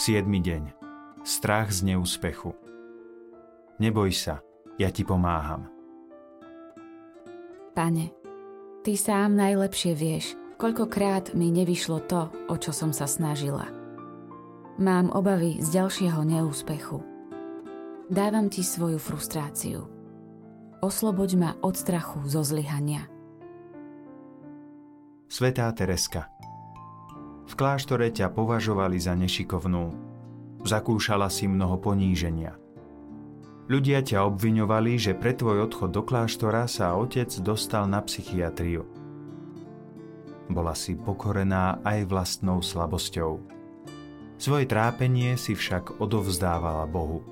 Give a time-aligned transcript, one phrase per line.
[0.00, 0.24] 7.
[0.24, 0.72] deň.
[1.28, 2.56] Strach z neúspechu.
[3.76, 4.40] Neboj sa,
[4.80, 5.68] ja ti pomáham.
[7.76, 8.08] Pane,
[8.80, 13.68] Ty sám najlepšie vieš, koľkokrát mi nevyšlo to, o čo som sa snažila.
[14.80, 17.04] Mám obavy z ďalšieho neúspechu.
[18.08, 19.84] Dávam Ti svoju frustráciu.
[20.80, 23.04] Osloboď ma od strachu zo zlyhania.
[25.28, 26.40] Svetá Tereska
[27.50, 29.90] v kláštore ťa považovali za nešikovnú.
[30.62, 32.54] Zakúšala si mnoho poníženia.
[33.66, 38.86] Ľudia ťa obviňovali, že pre tvoj odchod do kláštora sa otec dostal na psychiatriu.
[40.50, 43.38] Bola si pokorená aj vlastnou slabosťou.
[44.38, 47.22] Svoje trápenie si však odovzdávala Bohu.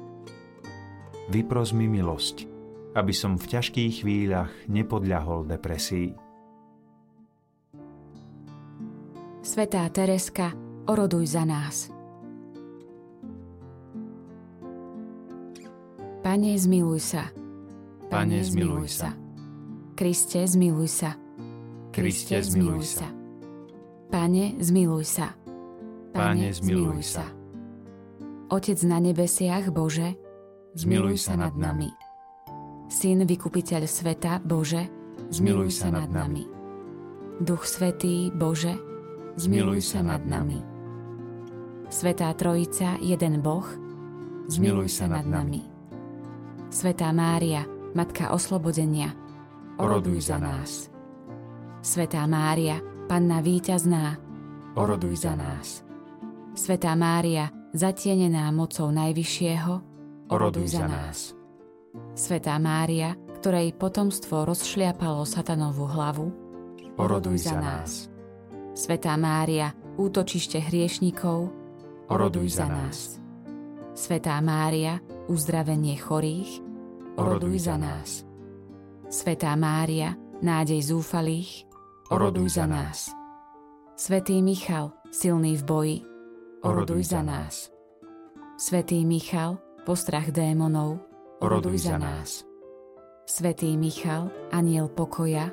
[1.26, 2.46] Vypros mi milosť,
[2.94, 6.27] aby som v ťažkých chvíľach nepodľahol depresii.
[9.48, 10.52] Svetá Tereska,
[10.84, 11.88] oroduj za nás.
[16.20, 17.32] Pane, zmiluj sa.
[18.12, 19.16] Pane, zmiluj sa.
[19.96, 21.16] Kriste, zmiluj sa.
[21.96, 23.08] Kriste, zmiluj sa.
[24.12, 25.32] Pane, zmiluj sa.
[26.12, 27.24] Pane, zmiluj sa.
[28.52, 30.12] Otec na nebesiach, Bože,
[30.76, 31.88] Zmiluj sa nad nami.
[32.92, 34.92] Syn, vykupiteľ sveta, Bože,
[35.32, 36.44] Zmiluj sa nad nami.
[37.40, 38.87] Duch Svetý, Bože,
[39.38, 40.58] zmiluj sa nad nami.
[41.88, 43.64] Svetá Trojica, jeden Boh,
[44.48, 45.60] Zmiluj sa nad nami.
[46.72, 49.12] Svetá Mária, Matka oslobodenia,
[49.76, 50.88] Oroduj za nás.
[51.84, 54.16] Svetá Mária, Panna víťazná,
[54.72, 55.84] Oroduj za nás.
[56.56, 59.72] Svetá Mária, zatienená mocou Najvyššieho,
[60.32, 61.36] Oroduj za nás.
[62.16, 66.26] Svetá Mária, ktorej potomstvo rozšliapalo satanovú hlavu,
[66.96, 68.08] Oroduj za nás.
[68.78, 71.50] Svetá Mária, útočište hriešnikov,
[72.06, 73.18] Oroduj za nás.
[73.90, 76.62] Svetá Mária, uzdravenie chorých,
[77.18, 78.22] Oroduj za nás.
[79.10, 81.66] Svetá Mária, nádej zúfalých,
[82.14, 83.10] Oroduj za nás.
[83.98, 85.98] Svetý Michal, silný v boji,
[86.62, 87.74] Oroduj za nás.
[88.62, 91.02] Svetý Michal, postrach démonov,
[91.42, 92.46] Oroduj za nás.
[93.26, 95.50] Svetý Michal, aniel pokoja,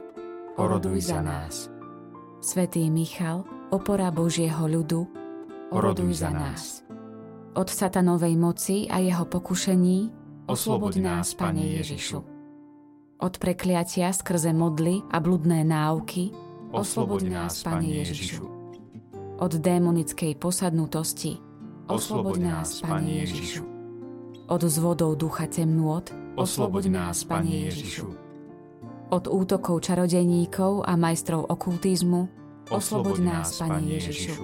[0.62, 1.75] Oroduj za nás.
[2.46, 3.42] Svetý Michal,
[3.74, 5.10] opora Božieho ľudu,
[5.74, 6.86] Oroduj za nás.
[7.58, 10.14] od satanovej moci a jeho pokušení,
[10.46, 12.22] Osloboď nás, Pane Ježišu.
[13.18, 16.30] od prekliatia skrze modly a bludné náuky,
[16.70, 18.46] Osloboď nás, Pane Ježišu.
[19.42, 21.42] od démonickej posadnutosti,
[21.90, 23.64] Osloboď nás, Pane Ježišu.
[24.54, 26.06] od zvodov ducha temnôt,
[26.38, 28.25] Osloboď nás, Pane Ježišu.
[29.12, 32.28] Od útokov čarodejníkov a majstrov okultizmu,
[32.66, 34.42] Osloboď nás, Pane Ježišu.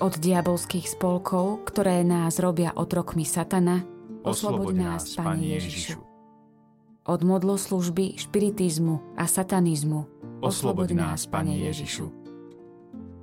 [0.00, 3.84] od diabolských spolkov, ktoré nás robia otrokmi satana,
[4.24, 6.00] Osloboď nás, Pane Ježišu.
[7.04, 10.08] od modloslužby, špiritizmu a satanizmu,
[10.40, 12.08] Osloboď nás, Pane Ježišu.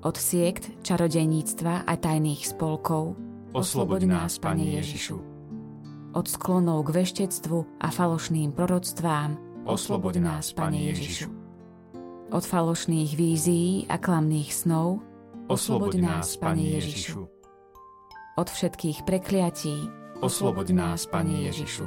[0.05, 3.17] od siekt, čarodejníctva a tajných spolkov,
[3.57, 5.17] Osloboď nás, Pane Ježišu.
[6.13, 11.27] od sklonov k veštectvu a falošným proroctvám, Osloboď nás, Pane Ježišu.
[12.31, 15.03] od falošných vízií a klamných snov,
[15.51, 17.27] Osloboď nás, Pane Ježišu.
[18.39, 19.75] od všetkých prekliatí,
[20.23, 21.83] Osloboď nás, Pane Ježišu.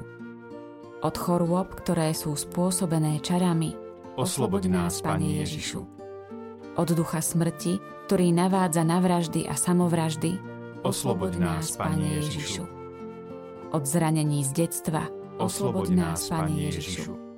[1.00, 3.72] od chorôb, ktoré sú spôsobené čarami,
[4.20, 5.80] Osloboď nás, Pane Ježišu.
[6.76, 10.36] od ducha smrti, ktorý navádza na vraždy a samovraždy,
[10.84, 12.64] Osloboď nás, Pane Ježišu.
[13.72, 15.08] od zranení z detstva,
[15.40, 17.29] Osloboď nás, Pane Ježišu.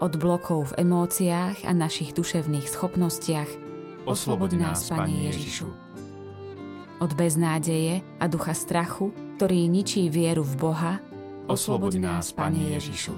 [0.00, 3.48] Od blokov v emóciách a našich duševných schopnostiach,
[4.08, 5.68] Osloboď nás, Pane Ježišu.
[7.00, 10.92] od beznádeje a ducha strachu, ktorý ničí vieru v Boha,
[11.46, 13.12] Osloboď nás, Pane Ježišu.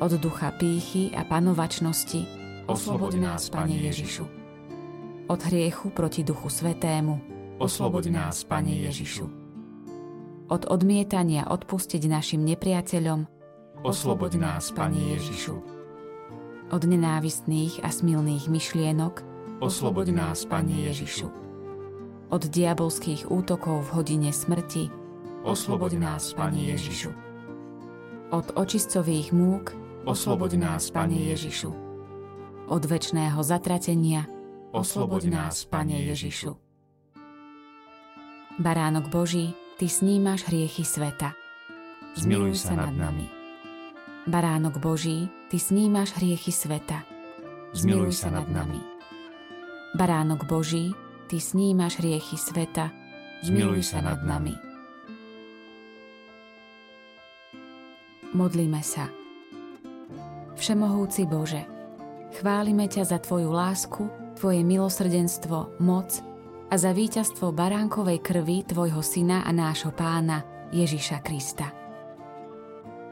[0.00, 2.28] od ducha pýchy a panovačnosti,
[2.68, 4.24] Osloboď nás, Pane Ježišu.
[5.32, 7.20] od hriechu proti duchu svetému,
[7.56, 9.24] Osloboď nás, Pane Ježišu.
[10.52, 13.39] od odmietania odpustiť našim nepriateľom,
[13.80, 15.56] Osloboď nás, Pane Ježišu.
[16.70, 19.24] od nenávistných a smilných myšlienok,
[19.60, 21.26] Osloboď nás, Pane Ježišu.
[22.30, 24.92] od diabolských útokov v hodine smrti,
[25.42, 27.10] Osloboď nás, Pane Ježišu.
[28.30, 29.72] od očistcových múk,
[30.04, 31.72] Osloboď nás, Pane Ježišu.
[32.68, 34.28] od väčšného zatratenia,
[34.76, 36.52] Osloboď nás, Pane Ježišu.
[38.60, 41.32] Baránok Boží, Ty snímaš hriechy sveta.
[42.20, 43.39] Zmiluj sa nad nami.
[44.30, 47.02] Baránok Boží, Ty snímaš hriechy sveta.
[47.74, 48.78] Zmiluj sa nad nami.
[49.98, 50.94] Baránok Boží,
[51.26, 52.94] Ty snímaš hriechy sveta.
[53.42, 54.54] zmiluj sa nad nami.
[58.30, 59.10] Modlíme sa.
[60.54, 61.66] Všemohúci Bože,
[62.38, 64.06] chválime ťa za Tvoju lásku,
[64.38, 66.22] Tvoje milosrdenstvo, moc
[66.70, 71.79] a za víťazstvo baránkovej krvi Tvojho Syna a nášho Pána Ježiša Krista.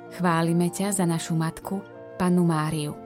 [0.09, 1.85] Chválime ťa za našu matku,
[2.17, 2.97] Pannu Máriu.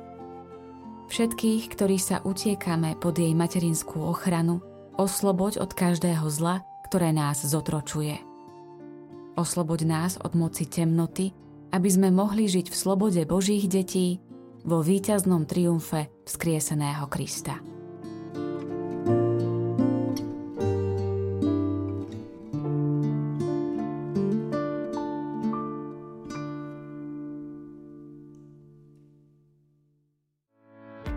[1.10, 4.62] Všetkých, ktorí sa utiekame pod jej materinskú ochranu,
[4.94, 8.16] osloboď od každého zla, ktoré nás zotročuje.
[9.34, 11.34] Osloboď nás od moci temnoty,
[11.74, 14.20] aby sme mohli žiť v slobode Božích detí
[14.62, 17.71] vo víťaznom triumfe vzkrieseného Krista.